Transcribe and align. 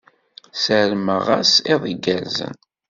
Ssarmeɣ-as 0.53 1.53
iḍ 1.73 1.83
igerrzen. 1.93 2.55